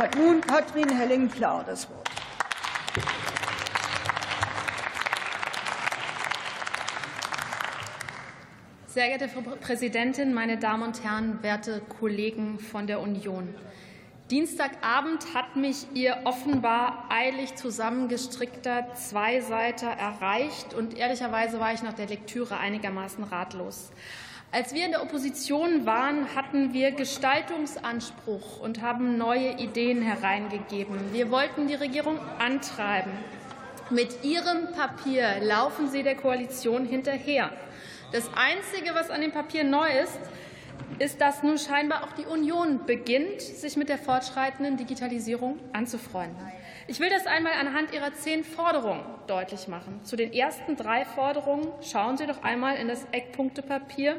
hat 0.00 0.16
nun 0.16 0.40
Katrin 0.40 0.88
Helling-Klar 0.88 1.62
das 1.66 1.88
Wort. 1.90 2.08
Sehr 8.86 9.08
geehrte 9.08 9.28
Frau 9.28 9.42
Präsidentin, 9.60 10.32
meine 10.32 10.56
Damen 10.56 10.84
und 10.84 11.04
Herren, 11.04 11.42
werte 11.42 11.82
Kollegen 12.00 12.58
von 12.58 12.86
der 12.86 13.00
Union! 13.00 13.54
Dienstagabend 14.30 15.34
hat 15.34 15.56
mich 15.56 15.86
Ihr 15.92 16.18
offenbar 16.24 17.04
eilig 17.10 17.56
zusammengestrickter 17.56 18.94
Zweiseiter 18.94 19.88
erreicht, 19.88 20.72
und 20.72 20.96
ehrlicherweise 20.96 21.60
war 21.60 21.74
ich 21.74 21.82
nach 21.82 21.92
der 21.92 22.06
Lektüre 22.06 22.56
einigermaßen 22.56 23.24
ratlos. 23.24 23.90
Als 24.52 24.74
wir 24.74 24.84
in 24.84 24.90
der 24.90 25.02
Opposition 25.02 25.86
waren, 25.86 26.34
hatten 26.34 26.72
wir 26.72 26.90
Gestaltungsanspruch 26.90 28.58
und 28.58 28.82
haben 28.82 29.16
neue 29.16 29.52
Ideen 29.52 30.02
hereingegeben. 30.02 31.12
Wir 31.12 31.30
wollten 31.30 31.68
die 31.68 31.76
Regierung 31.76 32.18
antreiben. 32.40 33.12
Mit 33.90 34.24
Ihrem 34.24 34.72
Papier 34.72 35.38
laufen 35.40 35.88
Sie 35.88 36.02
der 36.02 36.16
Koalition 36.16 36.84
hinterher. 36.84 37.52
Das 38.10 38.28
Einzige, 38.34 38.92
was 38.92 39.08
an 39.08 39.20
dem 39.20 39.30
Papier 39.30 39.62
neu 39.62 39.86
ist, 40.02 40.18
ist, 40.98 41.20
dass 41.20 41.44
nun 41.44 41.56
scheinbar 41.56 42.02
auch 42.02 42.12
die 42.14 42.26
Union 42.26 42.84
beginnt, 42.86 43.40
sich 43.40 43.76
mit 43.76 43.88
der 43.88 43.98
fortschreitenden 43.98 44.76
Digitalisierung 44.76 45.60
anzufreunden. 45.72 46.36
Ich 46.88 46.98
will 46.98 47.08
das 47.08 47.28
einmal 47.28 47.52
anhand 47.52 47.94
Ihrer 47.94 48.12
zehn 48.14 48.42
Forderungen 48.42 49.04
deutlich 49.28 49.68
machen. 49.68 50.00
Zu 50.02 50.16
den 50.16 50.32
ersten 50.32 50.74
drei 50.74 51.04
Forderungen 51.04 51.68
schauen 51.82 52.16
Sie 52.16 52.26
doch 52.26 52.42
einmal 52.42 52.74
in 52.78 52.88
das 52.88 53.06
Eckpunktepapier 53.12 54.16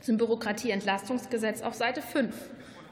zum 0.00 0.16
Bürokratieentlastungsgesetz 0.16 1.62
auf 1.62 1.74
Seite 1.74 2.02
5. 2.02 2.34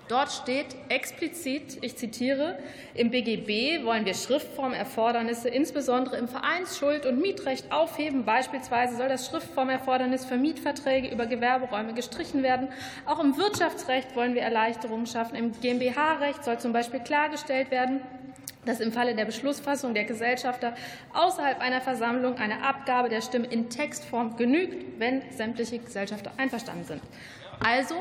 Dort 0.08 0.30
steht 0.30 0.76
explizit, 0.88 1.78
ich 1.80 1.96
zitiere, 1.96 2.56
im 2.94 3.10
BGB 3.10 3.84
wollen 3.84 4.04
wir 4.04 4.14
Schriftformerfordernisse 4.14 5.48
insbesondere 5.48 6.16
im 6.16 6.28
Vereinsschuld- 6.28 7.06
und 7.06 7.20
Mietrecht 7.20 7.72
aufheben. 7.72 8.24
Beispielsweise 8.24 8.96
soll 8.96 9.08
das 9.08 9.26
Schriftformerfordernis 9.26 10.24
für 10.24 10.36
Mietverträge 10.36 11.08
über 11.08 11.26
Gewerberäume 11.26 11.92
gestrichen 11.92 12.44
werden. 12.44 12.68
Auch 13.04 13.18
im 13.18 13.36
Wirtschaftsrecht 13.36 14.14
wollen 14.14 14.34
wir 14.34 14.42
Erleichterungen 14.42 15.06
schaffen. 15.06 15.34
Im 15.34 15.50
GmbH-Recht 15.60 16.44
soll 16.44 16.58
zum 16.58 16.72
Beispiel 16.72 17.00
klargestellt 17.00 17.72
werden, 17.72 18.00
dass 18.64 18.80
im 18.80 18.92
Falle 18.92 19.14
der 19.14 19.24
Beschlussfassung 19.24 19.94
der 19.94 20.04
Gesellschafter 20.04 20.74
außerhalb 21.14 21.60
einer 21.60 21.80
Versammlung 21.80 22.36
eine 22.36 22.62
Abgabe 22.62 23.08
der 23.08 23.20
Stimme 23.20 23.46
in 23.46 23.70
Textform 23.70 24.36
genügt, 24.36 24.98
wenn 24.98 25.22
sämtliche 25.30 25.78
Gesellschafter 25.78 26.32
einverstanden 26.36 26.84
sind. 26.84 27.02
Also, 27.64 27.94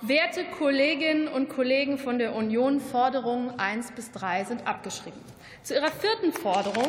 werte 0.00 0.44
Kolleginnen 0.44 1.28
und 1.28 1.48
Kollegen 1.48 1.98
von 1.98 2.18
der 2.18 2.34
Union, 2.34 2.80
Forderungen 2.80 3.58
1 3.58 3.92
bis 3.92 4.10
3 4.12 4.44
sind 4.44 4.66
abgeschrieben. 4.66 5.20
Zu 5.62 5.74
Ihrer 5.74 5.90
vierten 5.90 6.32
Forderung 6.32 6.88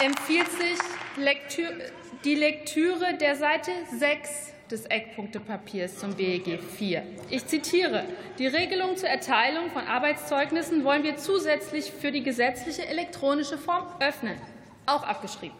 empfiehlt 0.00 0.50
sich 0.52 0.78
die 2.24 2.34
Lektüre 2.34 3.14
der 3.14 3.36
Seite 3.36 3.72
6 3.98 4.52
des 4.70 4.86
Eckpunktepapiers 4.86 5.98
zum 5.98 6.14
BEG 6.14 6.60
4. 6.60 7.02
Ich 7.30 7.46
zitiere. 7.46 8.04
Die 8.38 8.46
Regelung 8.46 8.96
zur 8.96 9.08
Erteilung 9.08 9.70
von 9.70 9.86
Arbeitszeugnissen 9.86 10.84
wollen 10.84 11.02
wir 11.02 11.16
zusätzlich 11.16 11.90
für 11.90 12.12
die 12.12 12.22
gesetzliche 12.22 12.86
elektronische 12.86 13.58
Form 13.58 13.86
öffnen. 14.00 14.36
Auch 14.86 15.02
abgeschrieben. 15.02 15.56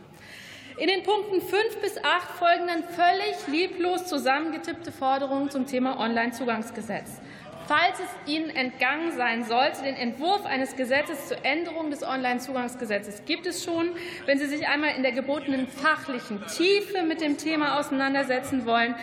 In 0.78 0.86
den 0.86 1.02
Punkten 1.02 1.40
5 1.40 1.80
bis 1.80 1.98
8 1.98 2.30
folgen 2.38 2.68
dann 2.68 2.84
völlig 2.84 3.48
lieblos 3.48 4.06
zusammengetippte 4.06 4.92
Forderungen 4.92 5.50
zum 5.50 5.66
Thema 5.66 5.98
Onlinezugangsgesetz. 5.98 7.20
Falls 7.68 8.00
es 8.00 8.32
Ihnen 8.32 8.48
entgangen 8.48 9.12
sein 9.14 9.44
sollte, 9.44 9.82
den 9.82 9.94
Entwurf 9.94 10.46
eines 10.46 10.74
Gesetzes 10.74 11.28
zur 11.28 11.44
Änderung 11.44 11.90
des 11.90 12.02
Onlinezugangsgesetzes 12.02 13.26
gibt 13.26 13.46
es 13.46 13.62
schon. 13.62 13.90
Wenn 14.24 14.38
Sie 14.38 14.46
sich 14.46 14.66
einmal 14.66 14.96
in 14.96 15.02
der 15.02 15.12
gebotenen 15.12 15.68
fachlichen 15.68 16.40
Tiefe 16.46 17.02
mit 17.02 17.20
dem 17.20 17.36
Thema 17.36 17.78
auseinandersetzen 17.78 18.64
wollen, 18.64 18.94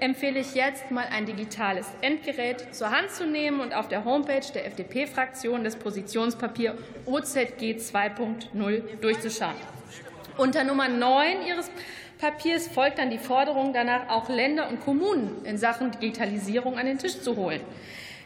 empfehle 0.00 0.40
ich 0.40 0.54
jetzt 0.54 0.90
mal 0.90 1.06
ein 1.10 1.24
digitales 1.24 1.86
Endgerät 2.02 2.74
zur 2.74 2.90
Hand 2.90 3.10
zu 3.12 3.26
nehmen 3.26 3.60
und 3.60 3.72
auf 3.72 3.88
der 3.88 4.04
Homepage 4.04 4.44
der 4.52 4.66
FDP-Fraktion 4.66 5.64
das 5.64 5.76
Positionspapier 5.76 6.76
OZG 7.06 7.78
2.0 7.78 9.00
durchzuschauen. 9.00 9.56
Unter 10.36 10.64
Nummer 10.64 10.88
9 10.88 11.46
Ihres 11.46 11.70
Papiers 12.22 12.68
folgt 12.68 12.98
dann 12.98 13.10
die 13.10 13.18
Forderung 13.18 13.72
danach, 13.72 14.08
auch 14.08 14.28
Länder 14.28 14.68
und 14.68 14.78
Kommunen 14.78 15.44
in 15.44 15.58
Sachen 15.58 15.90
Digitalisierung 15.90 16.78
an 16.78 16.86
den 16.86 16.96
Tisch 16.96 17.20
zu 17.20 17.34
holen. 17.34 17.60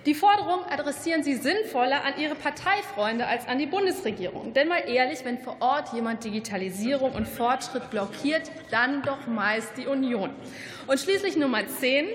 Die 0.04 0.12
Forderung 0.12 0.66
adressieren 0.66 1.22
Sie 1.22 1.34
sinnvoller 1.34 2.04
an 2.04 2.12
Ihre 2.20 2.34
Parteifreunde 2.34 3.26
als 3.26 3.48
an 3.48 3.58
die 3.58 3.64
Bundesregierung. 3.64 4.52
Denn 4.52 4.68
mal 4.68 4.86
ehrlich, 4.86 5.24
wenn 5.24 5.38
vor 5.38 5.56
Ort 5.60 5.94
jemand 5.94 6.22
Digitalisierung 6.24 7.12
und 7.12 7.26
Fortschritt 7.26 7.88
blockiert, 7.88 8.50
dann 8.70 9.00
doch 9.00 9.26
meist 9.26 9.78
die 9.78 9.86
Union. 9.86 10.28
Und 10.86 11.00
schließlich 11.00 11.38
Nummer 11.38 11.66
10, 11.66 12.06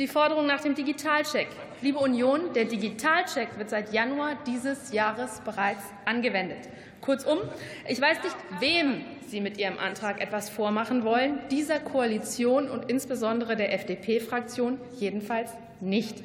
die 0.00 0.08
Forderung 0.08 0.48
nach 0.48 0.62
dem 0.62 0.74
Digitalcheck. 0.74 1.46
Liebe 1.84 1.98
Union, 1.98 2.54
der 2.54 2.64
Digitalcheck 2.64 3.58
wird 3.58 3.68
seit 3.68 3.92
Januar 3.92 4.38
dieses 4.46 4.90
Jahres 4.90 5.42
bereits 5.44 5.82
angewendet. 6.06 6.66
Kurzum, 7.02 7.40
ich 7.86 8.00
weiß 8.00 8.22
nicht, 8.22 8.36
wem 8.58 9.04
Sie 9.28 9.42
mit 9.42 9.58
Ihrem 9.58 9.78
Antrag 9.78 10.22
etwas 10.22 10.48
vormachen 10.48 11.04
wollen, 11.04 11.40
dieser 11.50 11.80
Koalition 11.80 12.70
und 12.70 12.90
insbesondere 12.90 13.54
der 13.54 13.74
FDP-Fraktion 13.74 14.80
jedenfalls 14.98 15.50
nicht. 15.80 16.24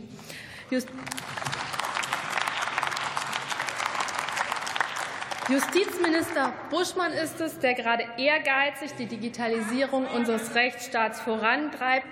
Justizminister 5.50 6.54
Buschmann 6.70 7.12
ist 7.12 7.42
es, 7.42 7.60
der 7.60 7.74
gerade 7.74 8.06
ehrgeizig 8.18 8.92
die 8.98 9.08
Digitalisierung 9.08 10.08
unseres 10.08 10.56
Rechtsstaats 10.56 11.20
vorantreibt, 11.20 12.08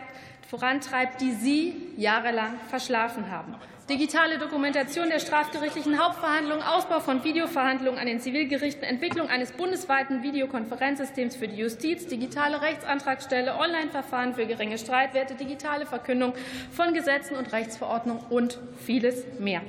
vorantreibt, 0.47 1.21
die 1.21 1.31
Sie 1.31 1.75
jahrelang 1.97 2.59
verschlafen 2.69 3.29
haben. 3.29 3.55
Digitale 3.89 4.37
Dokumentation 4.37 5.07
der 5.07 5.19
strafgerichtlichen 5.19 5.97
Hauptverhandlungen, 5.97 6.61
Ausbau 6.61 6.99
von 6.99 7.23
Videoverhandlungen 7.23 7.97
an 7.97 8.05
den 8.05 8.19
Zivilgerichten, 8.19 8.83
Entwicklung 8.83 9.29
eines 9.29 9.53
bundesweiten 9.53 10.23
Videokonferenzsystems 10.23 11.37
für 11.37 11.47
die 11.47 11.55
Justiz, 11.55 12.05
digitale 12.05 12.61
Rechtsantragstelle, 12.61 13.57
Online-Verfahren 13.57 14.35
für 14.35 14.45
geringe 14.45 14.77
Streitwerte, 14.77 15.35
digitale 15.35 15.85
Verkündung 15.85 16.33
von 16.71 16.93
Gesetzen 16.93 17.37
und 17.37 17.53
Rechtsverordnungen 17.53 18.23
und 18.29 18.59
vieles 18.85 19.23
mehr. 19.39 19.61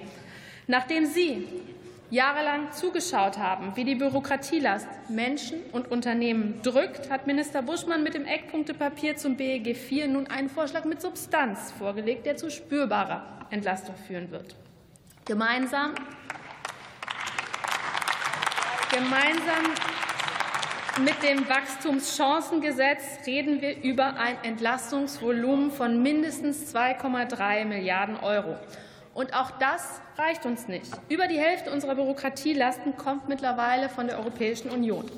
Nachdem 0.67 1.07
Sie 1.07 1.47
jahrelang 2.11 2.73
zugeschaut 2.73 3.39
haben, 3.39 3.77
wie 3.77 3.85
die 3.85 3.95
Bürokratielast 3.95 4.89
Menschen 5.09 5.61
und 5.73 5.91
Unternehmen 5.91 6.61
drückt, 6.63 7.11
hat 7.11 7.27
Minister 7.27 7.63
Buschmann 7.63 8.03
mit 8.03 8.15
dem 8.15 8.25
Eckpunktepapier 8.25 9.17
zum 9.17 9.37
BEG 9.37 9.77
4 9.77 10.09
nun 10.09 10.27
einen 10.27 10.49
Vorschlag 10.49 10.85
mit 10.85 11.03
Substanz 11.03 11.73
vorgelegt, 11.73 12.25
der 12.25 12.37
zu 12.37 12.51
spürbarer 12.51 13.47
Entlastung 13.51 13.95
führen 14.07 14.31
wird. 14.31 14.57
Gemeinsam, 15.27 15.95
gemeinsam 18.91 19.75
mit 21.05 21.23
dem 21.23 21.49
Wachstumschancengesetz 21.49 23.27
reden 23.27 23.61
wir 23.61 23.83
über 23.83 24.17
ein 24.19 24.43
Entlastungsvolumen 24.43 25.71
von 25.71 26.03
mindestens 26.03 26.75
2,3 26.75 27.67
Milliarden 27.67 28.17
Euro. 28.17 28.57
Und 29.19 29.35
auch 29.35 29.51
das 29.51 30.01
reicht 30.17 30.47
uns 30.47 30.69
nicht. 30.69 30.93
Über 31.09 31.27
die 31.27 31.41
Hälfte 31.41 31.73
unserer 31.73 31.97
Bürokratielasten 31.97 32.97
kommt 32.97 33.29
mittlerweile 33.29 33.89
von 33.89 34.07
der 34.07 34.17
Europäischen 34.17 34.71
Union. 34.71 35.11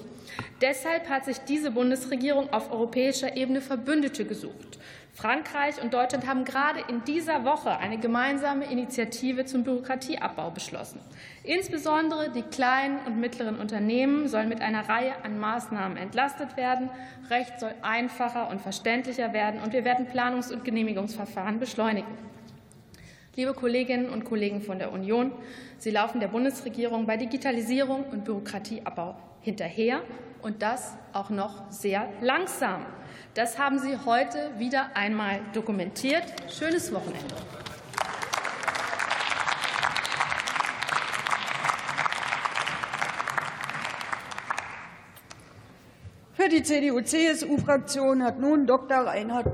Deshalb 0.63 1.11
hat 1.11 1.27
sich 1.27 1.39
diese 1.41 1.71
Bundesregierung 1.71 2.51
auf 2.51 2.73
europäischer 2.73 3.37
Ebene 3.37 3.61
Verbündete 3.61 4.25
gesucht. 4.25 4.79
Frankreich 5.13 5.83
und 5.83 5.93
Deutschland 5.93 6.27
haben 6.27 6.47
gerade 6.47 6.81
in 6.89 7.05
dieser 7.05 7.45
Woche 7.45 7.77
eine 7.77 7.99
gemeinsame 7.99 8.73
Initiative 8.73 9.45
zum 9.45 9.65
Bürokratieabbau 9.65 10.51
beschlossen. 10.51 11.01
Insbesondere 11.45 12.31
die 12.31 12.41
kleinen 12.41 13.01
und 13.05 13.21
mittleren 13.21 13.59
Unternehmen 13.59 14.29
sollen 14.29 14.49
mit 14.49 14.63
einer 14.63 14.89
Reihe 14.89 15.13
an 15.25 15.39
Maßnahmen 15.39 15.99
entlastet 15.99 16.57
werden. 16.57 16.89
Recht 17.29 17.61
soll 17.61 17.75
einfacher 17.83 18.49
und 18.49 18.63
verständlicher 18.63 19.35
werden, 19.35 19.61
und 19.61 19.75
wir 19.75 19.85
werden 19.85 20.07
Planungs- 20.07 20.51
und 20.51 20.65
Genehmigungsverfahren 20.65 21.61
beschleunigen. 21.61 22.31
Liebe 23.37 23.55
Kolleginnen 23.55 24.09
und 24.09 24.25
Kollegen 24.25 24.61
von 24.61 24.81
der 24.81 24.93
Union, 24.93 25.31
Sie 25.79 25.93
laufen 25.93 26.19
der 26.19 26.27
Bundesregierung 26.27 27.07
bei 27.07 27.17
Digitalisierung 27.17 28.05
und 28.11 28.25
Bürokratieabbau 28.25 29.15
hinterher, 29.41 30.03
und 30.43 30.63
das 30.63 30.97
auch 31.13 31.31
noch 31.31 31.71
sehr 31.71 32.09
langsam. 32.21 32.85
Das 33.35 33.57
haben 33.57 33.79
Sie 33.79 33.97
heute 34.05 34.51
wieder 34.59 34.97
einmal 34.97 35.41
dokumentiert. 35.53 36.25
Schönes 36.49 36.93
Wochenende. 36.93 37.37
Für 46.33 46.49
die 46.49 46.63
CDU-CSU-Fraktion 46.65 48.25
hat 48.25 48.41
nun 48.41 48.67
Dr. 48.67 48.97
Reinhard 48.99 49.47